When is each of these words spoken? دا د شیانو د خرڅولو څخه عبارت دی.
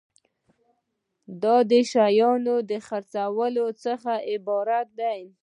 دا 1.43 1.55
د 1.71 1.73
شیانو 1.91 2.55
د 2.69 2.71
خرڅولو 2.87 3.65
څخه 3.83 4.11
عبارت 4.31 4.87
دی. 4.99 5.21